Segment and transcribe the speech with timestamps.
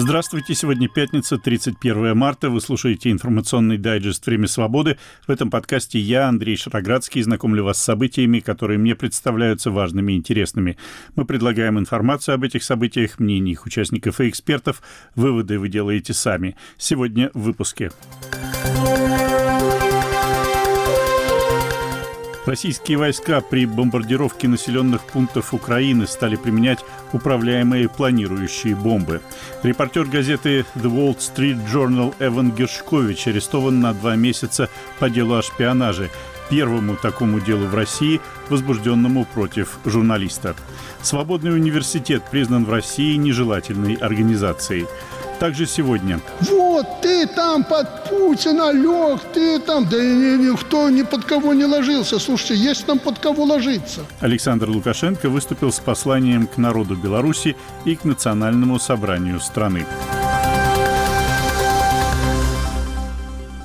[0.00, 2.50] Здравствуйте, сегодня пятница, 31 марта.
[2.50, 4.96] Вы слушаете информационный дайджест «Время свободы».
[5.26, 10.16] В этом подкасте я, Андрей Шароградский, знакомлю вас с событиями, которые мне представляются важными и
[10.16, 10.78] интересными.
[11.16, 14.82] Мы предлагаем информацию об этих событиях, мнения их участников и экспертов.
[15.16, 16.56] Выводы вы делаете сами.
[16.76, 17.90] Сегодня в выпуске.
[22.48, 29.20] Российские войска при бомбардировке населенных пунктов Украины стали применять управляемые планирующие бомбы.
[29.62, 35.42] Репортер газеты The Wall Street Journal Эван Гершкович арестован на два месяца по делу о
[35.42, 36.08] шпионаже
[36.48, 40.56] первому такому делу в России, возбужденному против журналиста.
[41.02, 44.86] Свободный университет признан в России нежелательной организацией.
[45.38, 46.20] Также сегодня.
[46.40, 52.18] Вот, ты там под Путина лег, ты там, да никто ни под кого не ложился.
[52.18, 54.00] Слушайте, есть там под кого ложиться.
[54.20, 59.86] Александр Лукашенко выступил с посланием к народу Беларуси и к национальному собранию страны.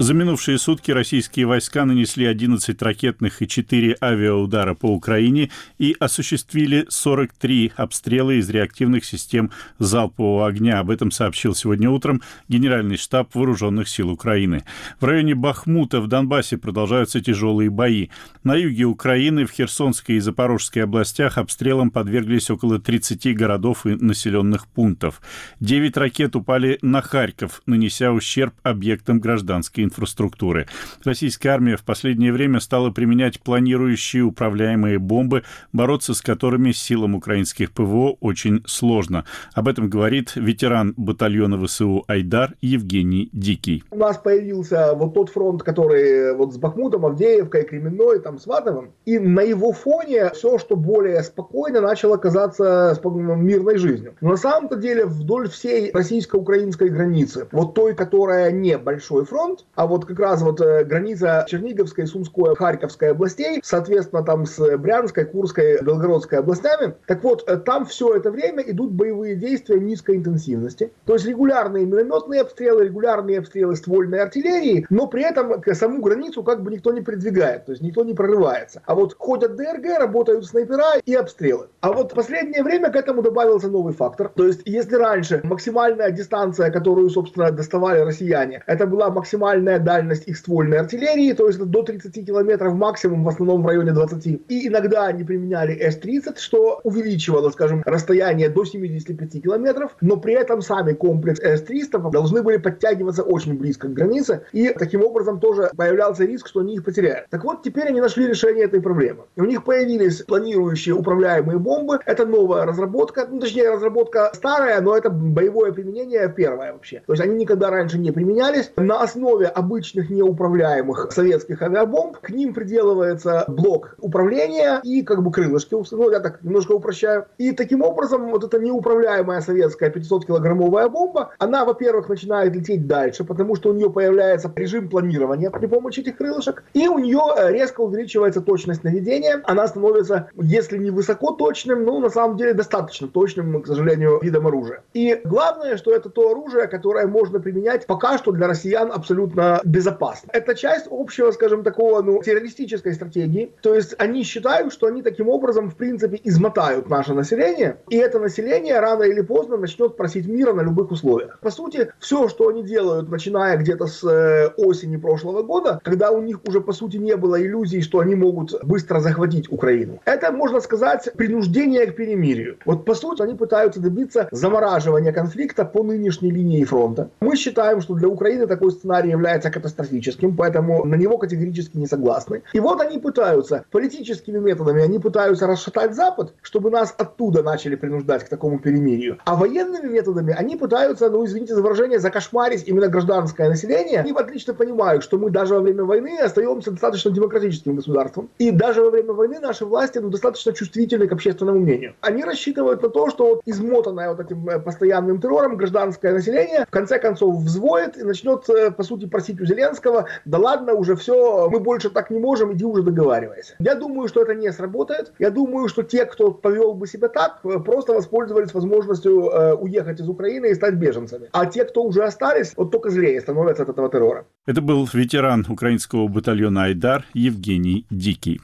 [0.04, 6.86] За минувшие сутки российские войска нанесли 11 ракетных и 4 авиаудара по Украине и осуществили
[6.90, 10.80] 43 обстрела из реактивных систем залпового огня.
[10.80, 14.66] Об этом сообщил сегодня утром Генеральный штаб Вооруженных сил Украины.
[15.00, 18.10] В районе Бахмута в Донбассе продолжаются тяжелые бои.
[18.44, 24.68] На юге Украины, в Херсонской и Запорожской областях обстрелам подверглись около 30 городов и населенных
[24.68, 25.22] пунктов.
[25.62, 30.68] Девять ракет упали на Харьков, нанеся ущерб объектам гражданской инфраструктуры инфраструктуры.
[31.04, 37.72] Российская армия в последнее время стала применять планирующие управляемые бомбы, бороться с которыми силам украинских
[37.72, 39.26] ПВО очень сложно.
[39.54, 43.84] Об этом говорит ветеран батальона ВСУ «Айдар» Евгений Дикий.
[43.92, 49.20] У нас появился вот тот фронт, который вот с Бахмутом, Авдеевкой, Кременной, там, Сватовым, и
[49.20, 54.16] на его фоне все, что более спокойно, начало казаться мирной жизнью.
[54.22, 59.88] Но на самом-то деле вдоль всей российско-украинской границы, вот той, которая не большой фронт, а
[59.88, 65.82] вот как раз вот э, граница Черниговской, Сумской, Харьковской областей, соответственно, там с Брянской, Курской,
[65.82, 66.94] Белгородской областями.
[67.08, 70.92] Так вот, э, там все это время идут боевые действия низкой интенсивности.
[71.06, 76.44] То есть регулярные минометные обстрелы, регулярные обстрелы ствольной артиллерии, но при этом к саму границу
[76.44, 78.82] как бы никто не придвигает, то есть никто не прорывается.
[78.86, 81.68] А вот ходят ДРГ, работают снайпера и обстрелы.
[81.82, 84.30] А вот в последнее время к этому добавился новый фактор.
[84.36, 90.28] То есть если раньше максимальная дистанция, которую, собственно, доставали россияне, это была максимальная максимальная дальность
[90.28, 94.26] их ствольной артиллерии, то есть до 30 километров максимум, в основном в районе 20.
[94.50, 100.62] И иногда они применяли С-30, что увеличивало, скажем, расстояние до 75 километров, но при этом
[100.62, 106.26] сами комплекс С-300 должны были подтягиваться очень близко к границе, и таким образом тоже появлялся
[106.26, 107.28] риск, что они их потеряют.
[107.30, 109.24] Так вот, теперь они нашли решение этой проблемы.
[109.36, 115.10] У них появились планирующие управляемые бомбы, это новая разработка, ну, точнее, разработка старая, но это
[115.10, 117.02] боевое применение первое вообще.
[117.06, 118.72] То есть они никогда раньше не применялись.
[118.76, 122.18] На основе обычных неуправляемых советских авиабомб.
[122.18, 127.26] К ним приделывается блок управления и как бы крылышки, ну я так немножко упрощаю.
[127.38, 133.56] И таким образом вот эта неуправляемая советская 500-килограммовая бомба, она, во-первых, начинает лететь дальше, потому
[133.56, 137.82] что у нее появляется режим планирования при помощи этих крылышек, и у нее э, резко
[137.82, 139.42] увеличивается точность наведения.
[139.46, 144.48] Она становится, если не высоко точным, ну, на самом деле, достаточно точным, к сожалению, видом
[144.48, 144.84] оружия.
[144.94, 150.30] И главное, что это то оружие, которое можно применять пока что для россиян абсолютно безопасно.
[150.34, 153.54] Это часть общего, скажем, такого, ну, террористической стратегии.
[153.62, 158.20] То есть они считают, что они таким образом, в принципе, измотают наше население, и это
[158.20, 161.40] население рано или поздно начнет просить мира на любых условиях.
[161.42, 166.22] По сути, все, что они делают, начиная где-то с э, осени прошлого года, когда у
[166.22, 170.60] них уже, по сути, не было иллюзий, что они могут быстро захватить Украину, это, можно
[170.62, 172.58] сказать, принуждение к перемирию.
[172.66, 177.10] Вот, по сути, они пытаются добиться замораживания конфликта по нынешней линии фронта.
[177.20, 181.88] Мы считаем, что для Украины такой сценарий является является катастрофическим, поэтому на него категорически не
[181.88, 182.44] согласны.
[182.54, 188.24] И вот они пытаются, политическими методами, они пытаются расшатать Запад, чтобы нас оттуда начали принуждать
[188.24, 189.18] к такому перемирию.
[189.26, 194.00] А военными методами они пытаются, ну извините за выражение, закошмарить именно гражданское население.
[194.00, 198.30] Они отлично понимают, что мы даже во время войны остаемся достаточно демократическим государством.
[198.38, 201.94] И даже во время войны наши власти ну, достаточно чувствительны к общественному мнению.
[202.02, 206.72] Они рассчитывают на то, что вот измотанное вот этим э, постоянным террором гражданское население в
[206.72, 211.50] конце концов взвоет и начнет, э, по сути, просить у Зеленского, да ладно, уже все,
[211.50, 213.56] мы больше так не можем, иди уже договаривайся.
[213.60, 215.14] Я думаю, что это не сработает.
[215.20, 220.10] Я думаю, что те, кто повел бы себя так, просто воспользовались возможностью э, уехать из
[220.10, 221.30] Украины и стать беженцами.
[221.32, 224.26] А те, кто уже остались, вот только злее становятся от этого террора.
[224.46, 228.42] Это был ветеран украинского батальона «Айдар» Евгений Дикий.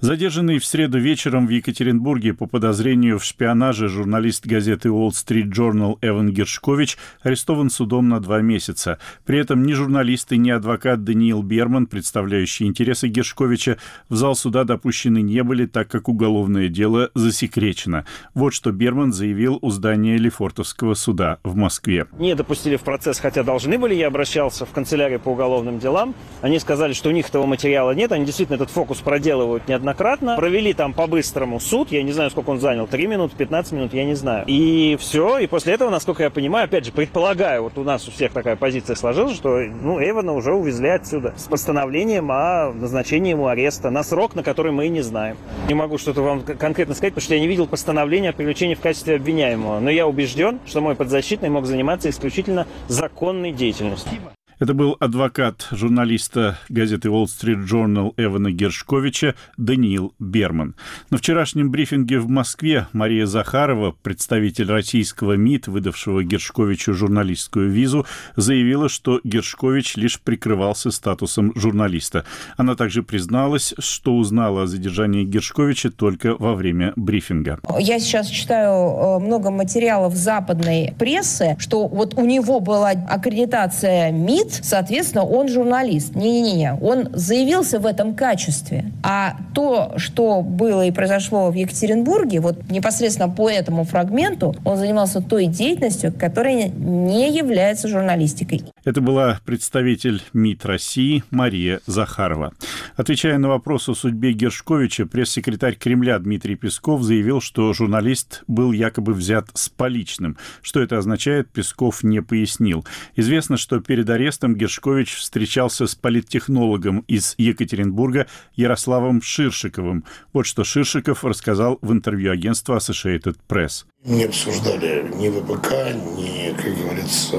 [0.00, 5.98] Задержанный в среду вечером в Екатеринбурге по подозрению в шпионаже журналист газеты Wall Street Journal
[6.02, 8.98] Эван Гершкович арестован судом на два месяца.
[9.24, 13.78] При этом ни журналист и ни адвокат Даниил Берман, представляющий интересы Гершковича,
[14.08, 18.04] в зал суда допущены не были, так как уголовное дело засекречено.
[18.34, 22.06] Вот что Берман заявил у здания Лефортовского суда в Москве.
[22.18, 23.94] Не допустили в процесс, хотя должны были.
[23.94, 26.14] Я обращался в канцелярию по уголовным делам.
[26.42, 28.12] Они сказали, что у них этого материала нет.
[28.12, 30.36] Они действительно этот фокус проделывают неоднократно.
[30.36, 31.90] Провели там по-быстрому суд.
[31.90, 32.86] Я не знаю, сколько он занял.
[32.86, 34.44] 3 минуты, 15 минут, я не знаю.
[34.46, 35.38] И все.
[35.38, 38.56] И после этого, насколько я понимаю, опять же, предполагаю, вот у нас у всех такая
[38.56, 44.02] позиция сложилась, что ну, Эвана уже увезли отсюда с постановлением о назначении ему ареста на
[44.02, 45.36] срок, на который мы и не знаем.
[45.68, 48.80] Не могу что-то вам конкретно сказать, потому что я не видел постановления о привлечении в
[48.80, 49.80] качестве обвиняемого.
[49.80, 54.12] Но я убежден, что мой подзащитный мог заниматься исключительно законной деятельностью.
[54.60, 60.76] Это был адвокат журналиста газеты Wall Street Journal Эвана Гершковича Даниил Берман.
[61.10, 68.06] На вчерашнем брифинге в Москве Мария Захарова, представитель российского МИД, выдавшего Гершковичу журналистскую визу,
[68.36, 72.24] заявила, что Гершкович лишь прикрывался статусом журналиста.
[72.56, 77.58] Она также призналась, что узнала о задержании Гершковича только во время брифинга.
[77.80, 84.43] Я сейчас читаю э, много материалов западной прессы, что вот у него была аккредитация МИД,
[84.44, 86.14] МИД, соответственно, он журналист.
[86.14, 88.92] Не-не-не, он заявился в этом качестве.
[89.02, 95.20] А то, что было и произошло в Екатеринбурге, вот непосредственно по этому фрагменту, он занимался
[95.20, 98.62] той деятельностью, которая не является журналистикой.
[98.84, 102.52] Это была представитель МИД России Мария Захарова.
[102.96, 109.14] Отвечая на вопрос о судьбе Гершковича, пресс-секретарь Кремля Дмитрий Песков заявил, что журналист был якобы
[109.14, 110.36] взят с поличным.
[110.60, 112.84] Что это означает, Песков не пояснил.
[113.16, 120.04] Известно, что перед арестом Гершкович встречался с политтехнологом из Екатеринбурга Ярославом Ширшиковым.
[120.34, 123.86] Вот что Ширшиков рассказал в интервью агентства Associated Press.
[124.06, 125.72] Не обсуждали ни ВПК,
[126.18, 127.38] ни, как говорится,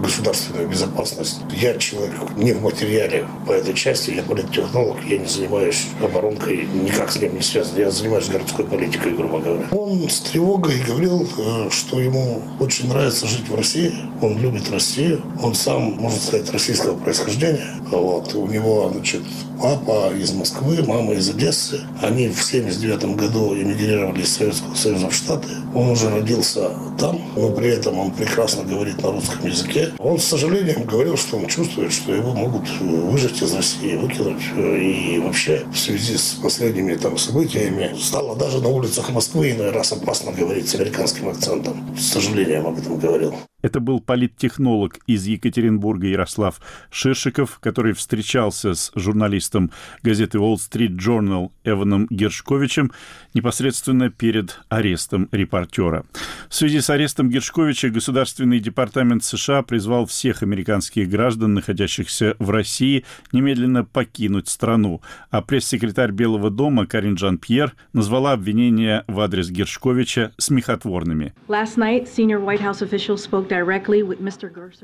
[0.00, 1.40] государственную безопасность.
[1.54, 7.12] Я человек не в материале по этой части, я политтехнолог, я не занимаюсь оборонкой, никак
[7.12, 7.76] с ним не связан.
[7.76, 9.66] Я занимаюсь городской политикой, грубо говоря.
[9.72, 13.92] Он с тревогой говорил, э, что ему очень нравится жить в России,
[14.22, 17.66] он любит Россию, он сам, можно сказать, российского происхождения.
[17.90, 18.34] Вот.
[18.34, 19.20] У него, значит,
[19.60, 21.80] папа из Москвы, мама из Одессы.
[22.02, 25.48] Они в 79 году эмигрировали из Советского Союза в Штаты.
[25.74, 29.92] Он уже родился там, но при этом он прекрасно говорит на русском языке.
[29.98, 34.42] Он с сожалением говорил, что он чувствует, что его могут выжить из России, выкинуть.
[34.56, 39.92] И вообще в связи с последними там событиями стало даже на улицах Москвы иной раз
[39.92, 41.96] опасно говорить с американским акцентом.
[41.98, 43.34] С сожалением об этом говорил.
[43.66, 49.72] Это был политтехнолог из Екатеринбурга Ярослав Ширшиков, который встречался с журналистом
[50.04, 52.92] газеты Wall Street Journal Эваном Гершковичем
[53.34, 56.04] непосредственно перед арестом репортера.
[56.48, 63.04] В связи с арестом Гершковича Государственный департамент США призвал всех американских граждан, находящихся в России,
[63.32, 65.02] немедленно покинуть страну.
[65.30, 71.34] А пресс-секретарь Белого дома Карин Жан-Пьер назвала обвинения в адрес Гершковича смехотворными.
[71.48, 72.06] Last night,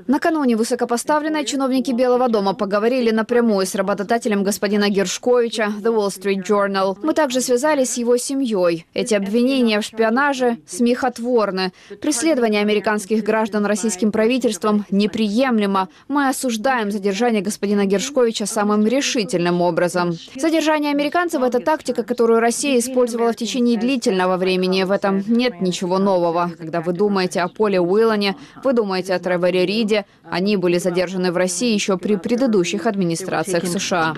[0.06, 6.96] Накануне высокопоставленные чиновники Белого дома поговорили напрямую с работодателем господина Гершковича, The Wall Street Journal.
[7.02, 8.86] Мы также связались с его семьей.
[8.94, 11.72] Эти обвинения в шпионаже смехотворны.
[12.00, 15.88] Преследование американских граждан российским правительством неприемлемо.
[16.08, 20.12] Мы осуждаем задержание господина Гершковича самым решительным образом.
[20.36, 24.84] Задержание американцев– это тактика, которую Россия использовала в течение длительного времени.
[24.84, 26.50] В этом нет ничего нового.
[26.58, 30.04] Когда вы думаете о Поле Уиллане, вы думаете о Треворе Риде?
[30.30, 34.14] Они были задержаны в России еще при предыдущих администрациях США.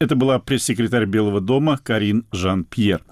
[0.00, 3.02] Это была пресс-секретарь Белого дома Карин Жан-Пьер.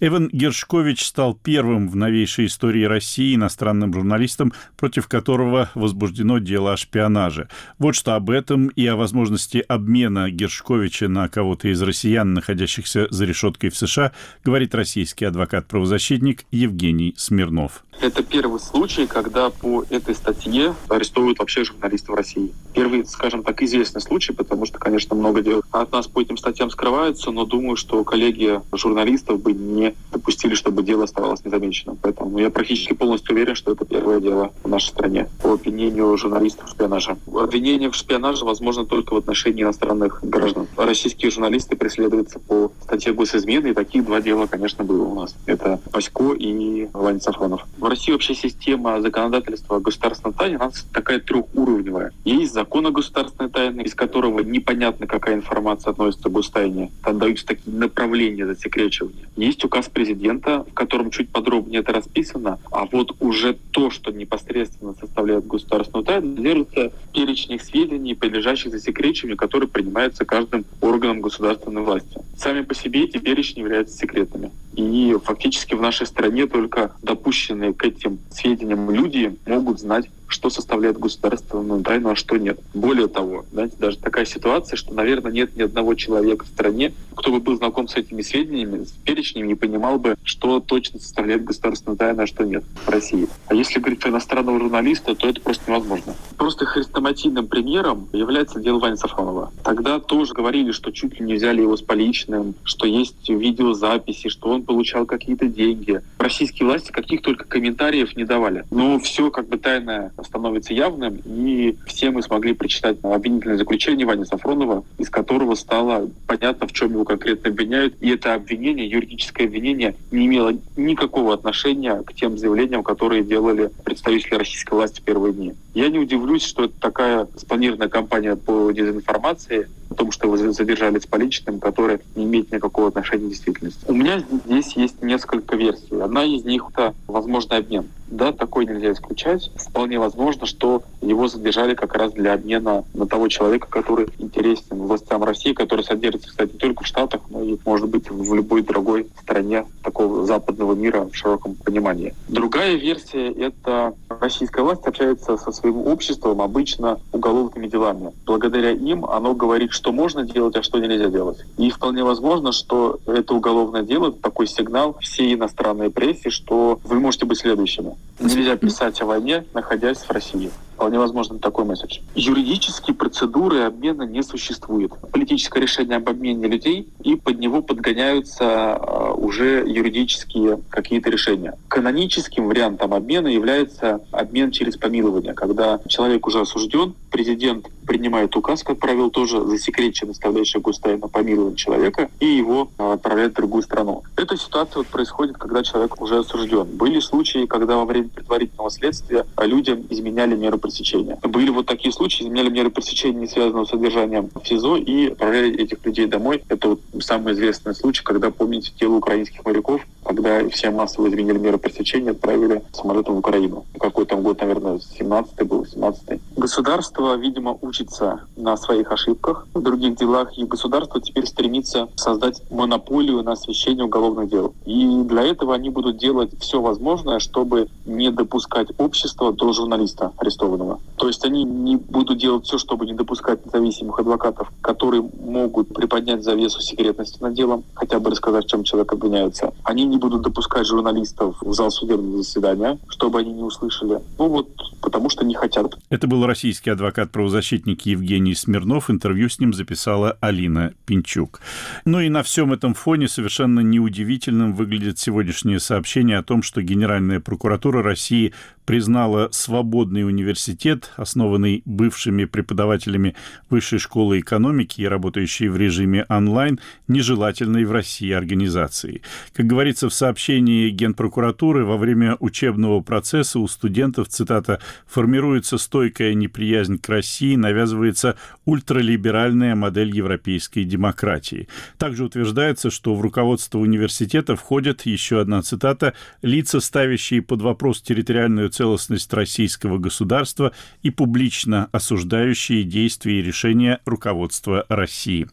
[0.00, 6.76] Эван Гершкович стал первым в новейшей истории России иностранным журналистом, против которого возбуждено дело о
[6.78, 7.48] шпионаже.
[7.78, 13.24] Вот что об этом и о возможности обмена Гершковича на кого-то из россиян, находящихся за
[13.26, 17.84] решеткой в США, говорит российский адвокат-правозащитник Евгений Смирнов.
[18.00, 22.50] Это первый случай, когда по этой статье арестовывают вообще журналистов России.
[22.72, 26.70] Первый, скажем так, известный случай, потому что, конечно, много дел от нас по этим статьям
[26.70, 31.98] скрываются, но думаю, что коллеги журналистов бы не допустили, чтобы дело оставалось незамеченным.
[32.00, 36.68] Поэтому я практически полностью уверен, что это первое дело в нашей стране по обвинению журналистов
[36.68, 37.16] в шпионаже.
[37.32, 40.66] Обвинение в шпионаже возможно только в отношении иностранных граждан.
[40.76, 45.34] Российские журналисты преследуются по статье госизмены, и таких два дела, конечно, было у нас.
[45.46, 47.66] Это Пасько и Ваня Сафронов.
[47.78, 52.12] В России вообще система законодательства о государственной тайне, она такая трехуровневая.
[52.24, 56.90] Есть закон о государственной тайне, из которого непонятно, какая информация относится к гостайне.
[57.02, 59.28] Там даются такие направления засекречивания.
[59.36, 64.94] Есть указ президента, в котором чуть подробнее это расписано, а вот уже то, что непосредственно
[64.94, 72.20] составляет государственную тайну, держится в сведений, подлежащих засекречиванию, которые принимаются каждым органом государственной власти.
[72.36, 74.50] Сами по себе эти перечни являются секретными.
[74.74, 80.98] И фактически в нашей стране только допущенные к этим сведениям люди могут знать что составляет
[80.98, 82.58] государственную тайну, а что нет.
[82.72, 87.32] Более того, знаете, даже такая ситуация, что, наверное, нет ни одного человека в стране, кто
[87.32, 91.98] бы был знаком с этими сведениями, с перечнем, не понимал бы, что точно составляет государственную
[91.98, 93.28] тайну, а что нет в России.
[93.48, 96.14] А если говорить про иностранного журналиста, то это просто невозможно.
[96.38, 99.52] Просто хрестоматийным примером является дело Вани Сафронова.
[99.64, 104.48] Тогда тоже говорили, что чуть ли не взяли его с поличным, что есть видеозаписи, что
[104.48, 106.00] он получал какие-то деньги.
[106.18, 108.64] Российские власти каких только комментариев не давали.
[108.70, 114.24] Но все как бы тайное становится явным, и все мы смогли прочитать обвинительное заключение Вани
[114.24, 117.94] Сафронова, из которого стало понятно, в чем его конкретно обвиняют.
[118.00, 124.36] И это обвинение, юридическое обвинение, не имело никакого отношения к тем заявлениям, которые делали представители
[124.36, 125.54] российской власти первые дни.
[125.74, 130.98] Я не удивлюсь, что это такая спланированная кампания по дезинформации, о том, что его задержали
[130.98, 133.84] с поличным, которая не имеет никакого отношения к действительности.
[133.88, 136.00] У меня здесь есть несколько версий.
[136.00, 137.88] Одна из них— это возможный обмен.
[138.08, 139.50] Да, такой нельзя исключать.
[139.54, 140.09] Вполне возможно,
[140.46, 145.84] что его задержали как раз для обмена на того человека, который интересен властям России, который
[145.84, 150.26] содержится, кстати, не только в Штатах, но и, может быть, в любой другой стране такого
[150.26, 152.14] западного мира в широком понимании.
[152.28, 158.12] Другая версия— это российская власть общается со своим обществом обычно уголовными делами.
[158.26, 161.38] Благодаря им оно говорит, что можно делать, а что нельзя делать.
[161.56, 167.26] И вполне возможно, что это уголовное дело, такой сигнал всей иностранной прессе, что вы можете
[167.26, 167.96] быть следующими.
[168.18, 170.50] Нельзя писать о войне, находясь в России.
[170.80, 171.98] Вполне возможно такой месседж.
[172.14, 174.90] Юридические процедуры обмена не существует.
[175.12, 181.58] Политическое решение об обмене людей, и под него подгоняются а, уже юридические какие-то решения.
[181.68, 188.78] Каноническим вариантом обмена является обмен через помилование, когда человек уже осужден, президент принимает указ, как
[188.78, 194.02] правило, тоже засекреченно оставляющий гостайну помилование человека, и его а, отправляет в другую страну.
[194.16, 196.64] Эта ситуация вот происходит, когда человек уже осужден.
[196.64, 201.18] Были случаи, когда во время предварительного следствия людям изменяли меры пресечения.
[201.22, 205.56] Были вот такие случаи, изменяли меры пресечения, не связанного с содержанием в СИЗО, и отправляли
[205.56, 206.42] этих людей домой.
[206.48, 211.58] Это вот самый известный случай, когда, помните, тело украинских моряков, когда все массово изменили меры
[211.58, 213.64] пресечения, отправили самолетом в Украину.
[213.78, 216.20] Какой там год, наверное, 17-й был, 17-й.
[216.36, 223.22] Государство, видимо, учится на своих ошибках в других делах, и государство теперь стремится создать монополию
[223.22, 224.54] на освещение уголовных дел.
[224.64, 230.59] И для этого они будут делать все возможное, чтобы не допускать общество до журналиста арестованного.
[230.96, 236.22] То есть они не будут делать все, чтобы не допускать независимых адвокатов, которые могут приподнять
[236.22, 239.52] завесу секретности над делом, хотя бы рассказать, в чем человек обвиняется.
[239.64, 244.00] Они не будут допускать журналистов в зал судебного заседания, чтобы они не услышали.
[244.18, 244.48] Ну вот,
[244.82, 245.78] потому что не хотят.
[245.88, 248.90] Это был российский адвокат-правозащитник Евгений Смирнов.
[248.90, 251.40] Интервью с ним записала Алина Пинчук.
[251.84, 257.20] Ну и на всем этом фоне совершенно неудивительным выглядит сегодняшнее сообщение о том, что Генеральная
[257.20, 263.16] прокуратура России признала свободный университет, основанный бывшими преподавателями
[263.48, 269.02] Высшей школы экономики и работающий в режиме онлайн, нежелательной в России организацией.
[269.32, 276.78] Как говорится в сообщении Генпрокуратуры, во время учебного процесса у студентов, цитата, «формируется стойкая неприязнь
[276.78, 281.48] к России, навязывается ультралиберальная модель европейской демократии».
[281.78, 288.49] Также утверждается, что в руководство университета входят, еще одна цитата, «лица, ставящие под вопрос территориальную
[288.50, 290.52] целостность российского государства
[290.82, 295.28] и публично осуждающие действия и решения руководства России.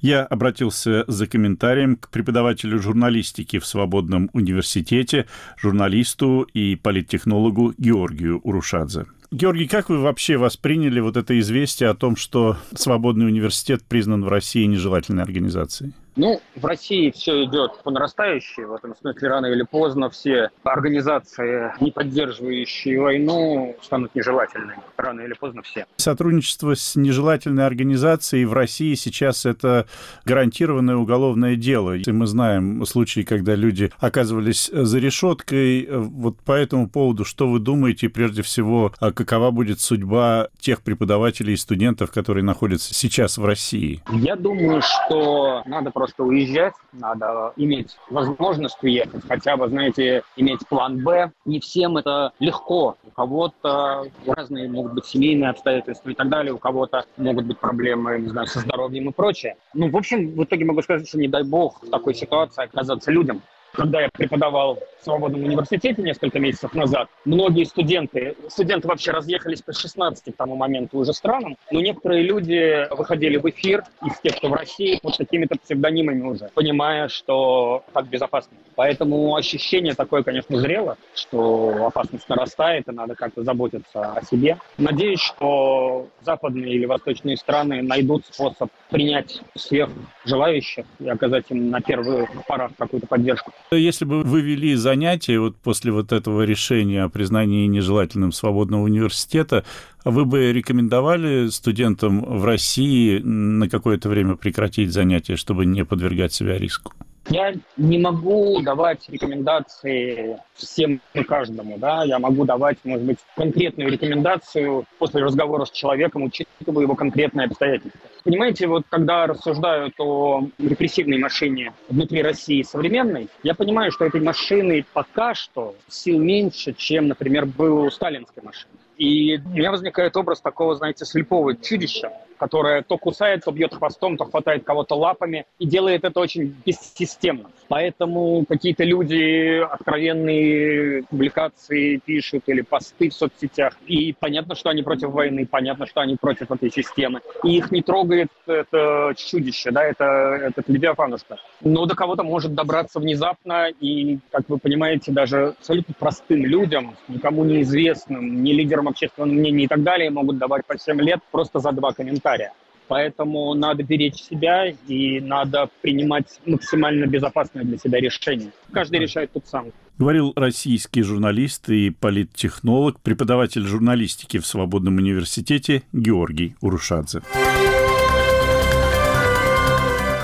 [0.00, 5.26] Я обратился за комментарием к преподавателю журналистики в Свободном университете,
[5.56, 9.06] журналисту и политтехнологу Георгию Урушадзе.
[9.30, 14.28] Георгий, как вы вообще восприняли вот это известие о том, что Свободный университет признан в
[14.28, 15.92] России нежелательной организацией?
[16.16, 18.64] Ну, в России все идет по нарастающей.
[18.64, 24.78] В этом смысле рано или поздно все организации, не поддерживающие войну, станут нежелательными.
[24.96, 25.86] Рано или поздно все.
[25.96, 29.86] Сотрудничество с нежелательной организацией в России сейчас это
[30.24, 31.96] гарантированное уголовное дело.
[31.96, 35.88] И мы знаем случаи, когда люди оказывались за решеткой.
[35.90, 38.08] Вот по этому поводу что вы думаете?
[38.08, 44.02] Прежде всего, а какова будет судьба тех преподавателей и студентов, которые находятся сейчас в России?
[44.12, 51.04] Я думаю, что надо просто уезжать, надо иметь возможность уехать, хотя бы, знаете, иметь план
[51.04, 51.30] «Б».
[51.44, 52.96] Не всем это легко.
[53.06, 58.18] У кого-то разные могут быть семейные обстоятельства и так далее, у кого-то могут быть проблемы,
[58.18, 59.54] не знаю, со здоровьем и прочее.
[59.74, 63.12] Ну, в общем, в итоге могу сказать, что не дай бог в такой ситуации оказаться
[63.12, 63.40] людям,
[63.72, 69.72] когда я преподавал в свободном университете несколько месяцев назад, многие студенты, студенты вообще разъехались по
[69.72, 74.48] 16 к тому моменту уже странам, но некоторые люди выходили в эфир из тех, кто
[74.48, 78.56] в России, под какими-то псевдонимами уже, понимая, что так безопасно.
[78.76, 84.58] Поэтому ощущение такое, конечно, зрело, что опасность нарастает, и надо как-то заботиться о себе.
[84.78, 89.90] Надеюсь, что западные или восточные страны найдут способ принять всех
[90.24, 93.52] желающих и оказать им на первых порах какую-то поддержку.
[93.76, 99.64] Если бы вы вели занятия вот после вот этого решения о признании нежелательным свободного университета,
[100.04, 106.58] вы бы рекомендовали студентам в России на какое-то время прекратить занятия, чтобы не подвергать себя
[106.58, 106.92] риску?
[107.28, 113.90] Я не могу давать рекомендации всем и каждому, да, я могу давать, может быть, конкретную
[113.90, 118.00] рекомендацию после разговора с человеком, учитывая его конкретные обстоятельства.
[118.24, 124.84] Понимаете, вот когда рассуждают о репрессивной машине внутри России современной, я понимаю, что этой машины
[124.92, 128.72] пока что сил меньше, чем, например, был у сталинской машины.
[128.96, 132.12] И у меня возникает образ такого, знаете, слепого чудища,
[132.42, 137.52] которое то кусает, то бьет хвостом, то хватает кого-то лапами и делает это очень бессистемно.
[137.68, 143.74] Поэтому какие-то люди откровенные публикации пишут или посты в соцсетях.
[143.86, 147.20] И понятно, что они против войны, понятно, что они против этой системы.
[147.44, 151.36] И их не трогает это чудище, да, это, этот левиафанушка.
[151.60, 153.68] Но до кого-то может добраться внезапно.
[153.68, 159.68] И, как вы понимаете, даже абсолютно простым людям, никому неизвестным, не лидерам общественного мнения и
[159.68, 162.52] так далее, могут давать по 7 лет просто за два комментария комментария.
[162.88, 168.50] Поэтому надо беречь себя и надо принимать максимально безопасное для себя решение.
[168.70, 169.66] Каждый решает тут сам.
[169.98, 177.22] Говорил российский журналист и политтехнолог, преподаватель журналистики в Свободном университете Георгий Урушадзе.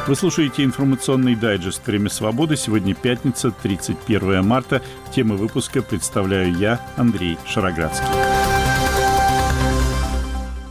[0.06, 2.56] Вы слушаете информационный дайджест «Время свободы».
[2.56, 4.82] Сегодня пятница, 31 марта.
[5.14, 8.06] Темы выпуска представляю я, Андрей Шароградский.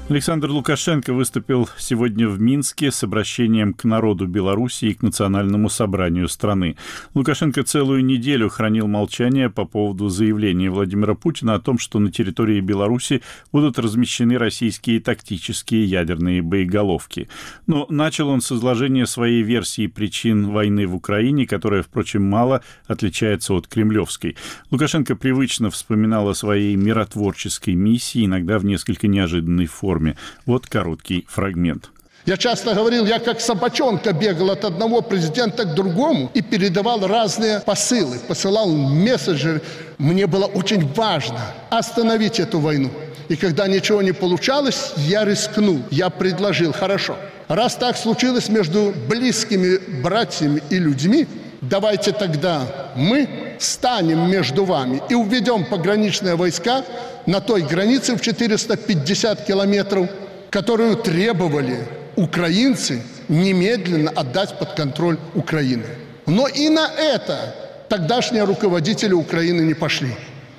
[0.09, 6.29] Александр Лукашенко выступил сегодня в Минске с обращением к народу Беларуси и к национальному собранию
[6.29, 6.77] страны.
[7.13, 12.61] Лукашенко целую неделю хранил молчание по поводу заявления Владимира Путина о том, что на территории
[12.61, 17.27] Беларуси будут размещены российские тактические ядерные боеголовки.
[17.65, 23.53] Но начал он с изложения своей версии причин войны в Украине, которая, впрочем, мало отличается
[23.53, 24.37] от кремлевской.
[24.71, 30.15] Лукашенко привычно вспоминал о своей миротворческой миссии, иногда в несколько неожиданной форме форме.
[30.45, 31.89] Вот короткий фрагмент.
[32.25, 37.61] Я часто говорил, я как собачонка бегал от одного президента к другому и передавал разные
[37.61, 39.61] посылы, посылал месседжи.
[39.97, 42.91] Мне было очень важно остановить эту войну.
[43.29, 47.15] И когда ничего не получалось, я рискнул, я предложил, хорошо,
[47.47, 51.27] раз так случилось между близкими братьями и людьми,
[51.61, 52.61] давайте тогда
[52.95, 56.83] мы станем между вами и уведем пограничные войска
[57.25, 60.09] на той границе в 450 километров,
[60.49, 61.79] которую требовали
[62.15, 65.85] украинцы немедленно отдать под контроль Украины.
[66.25, 67.55] Но и на это
[67.89, 70.13] тогдашние руководители Украины не пошли.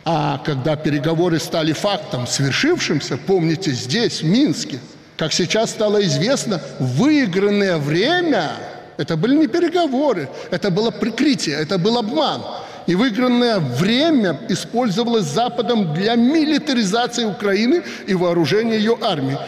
[0.04, 4.78] А когда переговоры стали фактом, свершившимся, помните, здесь, в Минске,
[5.16, 8.52] как сейчас стало известно, выигранное время–
[8.96, 12.42] это были не переговоры, это было прикрытие, это был обман–
[12.88, 19.38] и выигранное время использовалось Западом для милитаризации Украины и вооружения ее армии.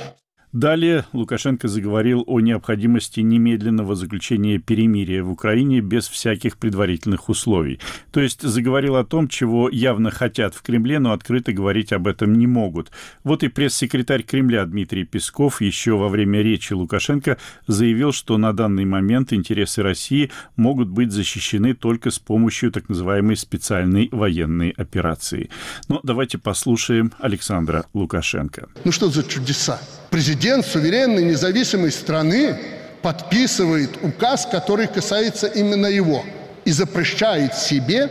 [0.53, 7.79] Далее Лукашенко заговорил о необходимости немедленного заключения перемирия в Украине без всяких предварительных условий.
[8.11, 12.35] То есть заговорил о том, чего явно хотят в Кремле, но открыто говорить об этом
[12.35, 12.91] не могут.
[13.23, 18.85] Вот и пресс-секретарь Кремля Дмитрий Песков еще во время речи Лукашенко заявил, что на данный
[18.85, 25.49] момент интересы России могут быть защищены только с помощью так называемой специальной военной операции.
[25.87, 28.69] Но давайте послушаем Александра Лукашенко.
[28.85, 29.79] Ну что за чудеса?
[30.11, 32.59] Президент суверенной независимой страны
[33.03, 36.25] подписывает указ, который касается именно его,
[36.65, 38.11] и запрещает себе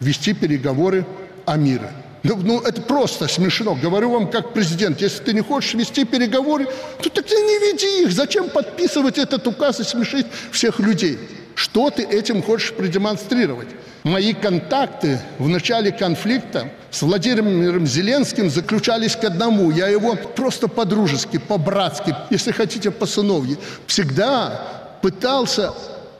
[0.00, 1.04] вести переговоры
[1.44, 1.90] о мире.
[2.22, 3.74] Ну, ну, это просто смешно.
[3.74, 6.66] Говорю вам как президент, если ты не хочешь вести переговоры,
[7.02, 8.12] то тогда не веди их.
[8.12, 11.18] Зачем подписывать этот указ и смешить всех людей?
[11.54, 13.68] Что ты этим хочешь продемонстрировать?
[14.02, 19.70] Мои контакты в начале конфликта с Владимиром Зеленским заключались к одному.
[19.70, 25.72] Я его просто по-дружески, по-братски, если хотите, по-сыновьи, всегда пытался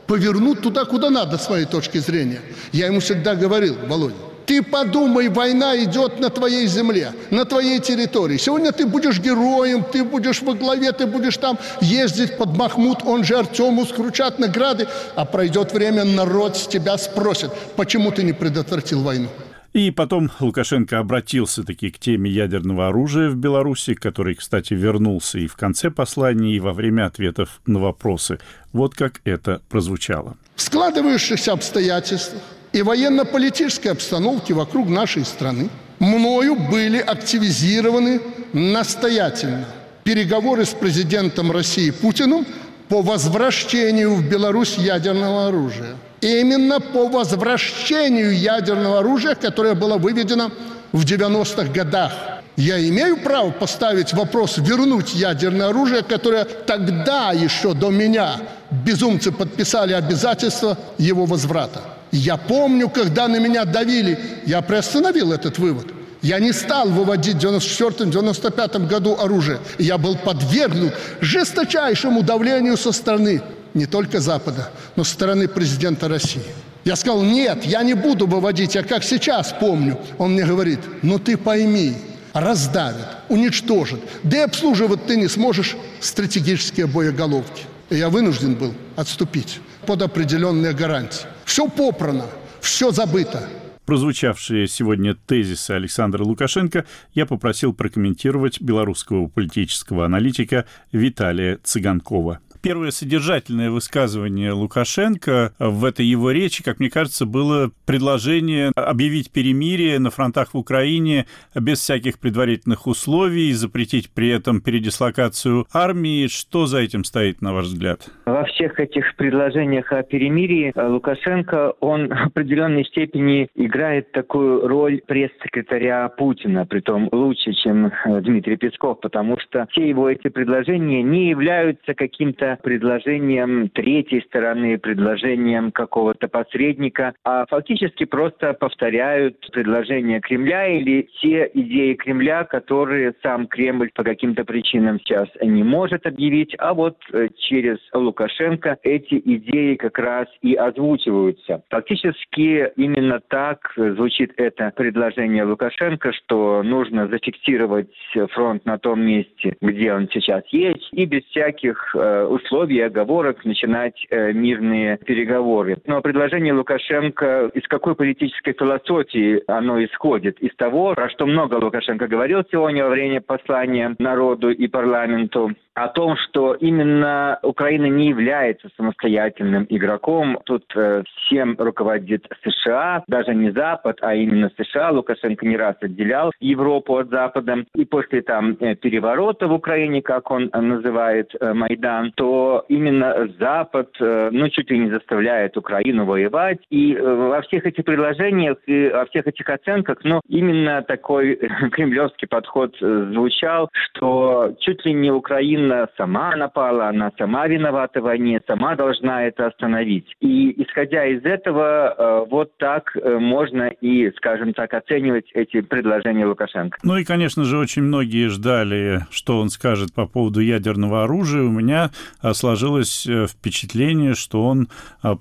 [0.07, 2.40] повернуть туда, куда надо, с моей точки зрения.
[2.73, 4.16] Я ему всегда говорил, Володя,
[4.51, 8.37] ты подумай, война идет на твоей земле, на твоей территории.
[8.37, 13.23] Сегодня ты будешь героем, ты будешь во главе, ты будешь там ездить под Махмуд, он
[13.23, 14.89] же Артему, скручать награды.
[15.15, 19.29] А пройдет время, народ с тебя спросит, почему ты не предотвратил войну.
[19.73, 25.47] И потом Лукашенко обратился таки к теме ядерного оружия в Беларуси, который, кстати, вернулся и
[25.47, 28.41] в конце послания, и во время ответов на вопросы.
[28.73, 30.37] Вот как это прозвучало.
[30.57, 38.20] В складывающихся обстоятельствах и военно-политической обстановке вокруг нашей страны мною были активизированы
[38.52, 39.66] настоятельно
[40.04, 42.46] переговоры с президентом России Путиным
[42.88, 45.94] по возвращению в Беларусь ядерного оружия.
[46.20, 50.50] Именно по возвращению ядерного оружия, которое было выведено
[50.92, 52.12] в 90-х годах.
[52.56, 58.37] Я имею право поставить вопрос вернуть ядерное оружие, которое тогда еще до меня
[58.70, 61.80] безумцы подписали обязательство его возврата.
[62.12, 65.87] Я помню, когда на меня давили, я приостановил этот вывод.
[66.23, 69.59] Я не стал выводить в 94-95 году оружие.
[69.79, 73.42] Я был подвергнут жесточайшему давлению со стороны
[73.73, 76.42] не только Запада, но со стороны президента России.
[76.85, 79.99] Я сказал, нет, я не буду выводить, я как сейчас помню.
[80.18, 81.94] Он мне говорит, ну ты пойми,
[82.33, 87.64] раздавят, уничтожат, да и обслуживать ты не сможешь стратегические боеголовки.
[87.90, 91.27] И я вынужден был отступить под определенные гарантии.
[91.45, 92.27] Все попрано,
[92.61, 93.49] все забыто.
[93.87, 102.38] Прозвучавшие сегодня тезисы Александра Лукашенко я попросил прокомментировать белорусского политического аналитика Виталия Цыганкова.
[102.62, 109.99] Первое содержательное высказывание Лукашенко в этой его речи, как мне кажется, было предложение объявить перемирие
[109.99, 116.27] на фронтах в Украине без всяких предварительных условий, запретить при этом передислокацию армии.
[116.27, 118.11] Что за этим стоит, на ваш взгляд?
[118.27, 126.11] Во всех этих предложениях о перемирии Лукашенко, он в определенной степени играет такую роль пресс-секретаря
[126.11, 132.50] Путина, притом лучше, чем Дмитрий Песков, потому что все его эти предложения не являются каким-то
[132.63, 141.95] предложением третьей стороны, предложением какого-то посредника, а фактически просто повторяют предложения Кремля или те идеи
[141.95, 147.79] Кремля, которые сам Кремль по каким-то причинам сейчас не может объявить, а вот э, через
[147.93, 151.63] Лукашенко эти идеи как раз и озвучиваются.
[151.71, 157.91] Фактически именно так звучит это предложение Лукашенко, что нужно зафиксировать
[158.31, 164.07] фронт на том месте, где он сейчас есть, и без всяких э, условий оговорок начинать
[164.11, 165.79] э, мирные переговоры.
[165.87, 170.38] Но предложение Лукашенко, из какой политической философии оно исходит?
[170.40, 175.88] Из того, про что много Лукашенко говорил сегодня во время послания народу и парламенту, о
[175.88, 180.38] том, что именно Украина не является самостоятельным игроком.
[180.44, 184.90] Тут э, всем руководит США, даже не Запад, а именно США.
[184.90, 187.64] Лукашенко не раз отделял Европу от Запада.
[187.74, 192.30] И после там э, переворота в Украине, как он называет э, Майдан, то
[192.69, 196.59] именно Запад, э, ну, чуть ли не заставляет Украину воевать.
[196.71, 201.37] И э, во всех этих предложениях и во всех этих оценках, ну, именно такой
[201.73, 208.05] кремлевский подход э, звучал, что чуть ли не Украина сама напала, она сама виновата в
[208.05, 210.07] войне, сама должна это остановить.
[210.21, 216.79] И исходя из этого, вот так можно и, скажем так, оценивать эти предложения Лукашенко.
[216.83, 221.43] Ну и, конечно же, очень многие ждали, что он скажет по поводу ядерного оружия.
[221.43, 221.90] У меня
[222.33, 224.68] сложилось впечатление, что он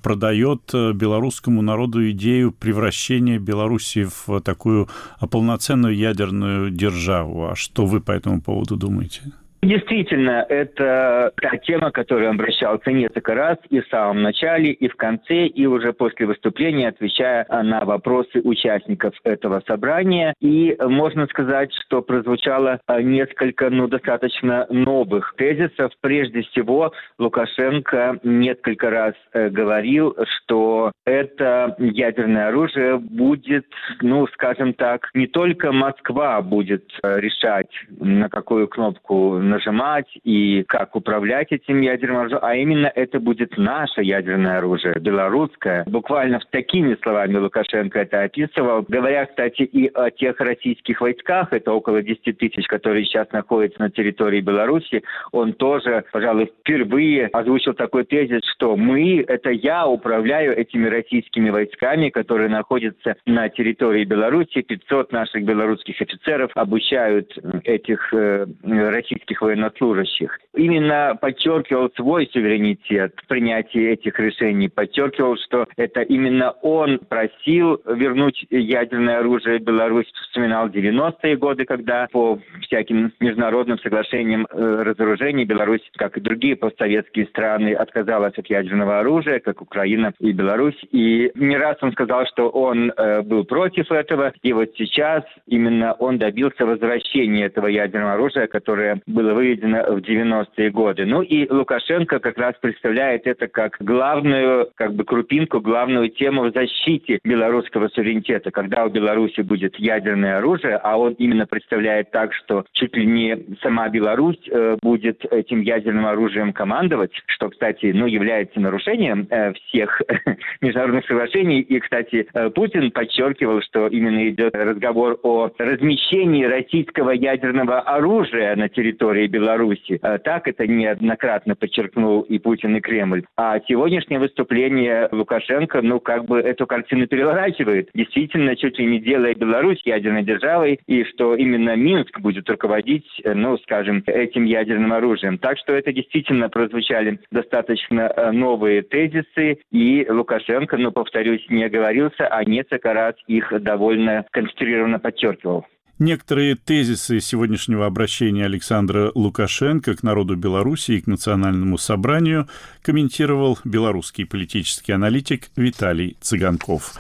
[0.01, 4.89] продает белорусскому народу идею превращения Беларуси в такую
[5.31, 7.49] полноценную ядерную державу.
[7.49, 9.21] А что вы по этому поводу думаете?
[9.61, 14.95] Действительно, это та тема, которую он обращался несколько раз и в самом начале, и в
[14.95, 20.33] конце, и уже после выступления, отвечая на вопросы участников этого собрания.
[20.39, 25.91] И можно сказать, что прозвучало несколько, ну, достаточно новых тезисов.
[25.99, 33.65] Прежде всего, Лукашенко несколько раз э, говорил, что это ядерное оружие будет,
[34.01, 40.95] ну, скажем так, не только Москва будет э, решать, на какую кнопку нажимать и как
[40.95, 45.83] управлять этим ядерным оружием, а именно это будет наше ядерное оружие, белорусское.
[45.85, 48.85] Буквально такими словами Лукашенко это описывал.
[48.87, 53.89] Говоря, кстати, и о тех российских войсках, это около 10 тысяч, которые сейчас находятся на
[53.89, 60.87] территории Беларуси, он тоже, пожалуй, впервые озвучил такой тезис, что мы, это я управляю этими
[60.87, 64.61] российскими войсками, которые находятся на территории Беларуси.
[64.61, 70.39] 500 наших белорусских офицеров обучают этих э, российских военнослужащих.
[70.55, 78.45] Именно подчеркивал свой суверенитет в принятии этих решений, подчеркивал, что это именно он просил вернуть
[78.49, 85.81] ядерное оружие в Беларусь, вспоминал 90-е годы, когда по всяким международным соглашениям э, разоружения Беларусь,
[85.95, 90.79] как и другие постсоветские страны, отказалась от ядерного оружия, как Украина и Беларусь.
[90.91, 95.93] И не раз он сказал, что он э, был против этого, и вот сейчас именно
[95.93, 101.05] он добился возвращения этого ядерного оружия, которое было выведено в 90-е годы.
[101.05, 106.53] Ну и Лукашенко как раз представляет это как главную, как бы крупинку, главную тему в
[106.53, 108.51] защите белорусского суверенитета.
[108.51, 113.37] Когда у Беларуси будет ядерное оружие, а он именно представляет так, что чуть ли не
[113.61, 120.01] сама Беларусь э, будет этим ядерным оружием командовать, что, кстати, ну, является нарушением э, всех
[120.61, 121.61] международных соглашений.
[121.61, 128.69] И, кстати, э, Путин подчеркивал, что именно идет разговор о размещении российского ядерного оружия на
[128.69, 129.99] территории Беларуси.
[130.01, 133.23] Э, так это неоднократно подчеркнул и Путин, и Кремль.
[133.37, 137.89] А сегодняшнее выступление Лукашенко, ну, как бы эту картину переворачивает.
[137.93, 143.33] Действительно, чуть ли не делая Беларусь ядерной державой, и что именно Минск будет руководить, э,
[143.33, 145.37] ну, скажем, этим ядерным оружием.
[145.37, 152.27] Так что это действительно прозвучали достаточно э, новые тезисы, и Лукашенко, ну, повторюсь, не оговорился,
[152.27, 155.65] а несколько раз их довольно концентрированно подчеркивал.
[155.99, 162.47] Некоторые тезисы сегодняшнего обращения Александра Лукашенко к народу Беларуси и к национальному собранию
[162.81, 166.93] комментировал белорусский политический аналитик Виталий Цыганков.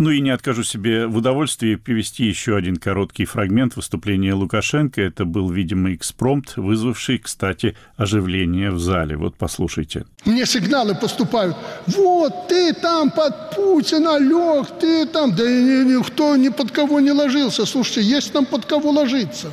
[0.00, 4.98] Ну и не откажу себе в удовольствии привести еще один короткий фрагмент выступления Лукашенко.
[5.02, 9.18] Это был, видимо, экспромт, вызвавший, кстати, оживление в зале.
[9.18, 10.06] Вот послушайте.
[10.24, 11.54] Мне сигналы поступают.
[11.86, 15.34] Вот, ты там под Путина лег, ты там.
[15.36, 17.66] Да никто ни под кого не ложился.
[17.66, 19.52] Слушайте, есть там под кого ложиться.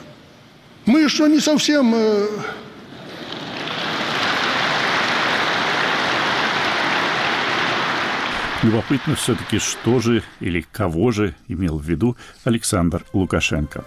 [0.86, 1.94] Мы еще не совсем
[8.64, 13.86] Любопытно все-таки, что же или кого же имел в виду Александр Лукашенко.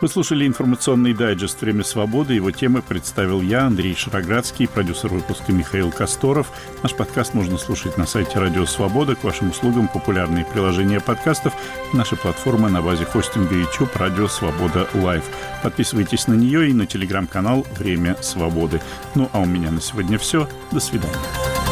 [0.00, 2.34] Вы слушали информационный дайджест «Время свободы».
[2.34, 6.52] Его темы представил я, Андрей Шароградский, продюсер выпуска Михаил Косторов.
[6.84, 9.16] Наш подкаст можно слушать на сайте «Радио Свобода».
[9.16, 11.52] К вашим услугам популярные приложения подкастов,
[11.92, 15.24] наша платформа на базе хостинга YouTube «Радио Свобода Лайв».
[15.64, 18.80] Подписывайтесь на нее и на телеграм-канал «Время свободы».
[19.16, 20.48] Ну а у меня на сегодня все.
[20.70, 21.71] До свидания.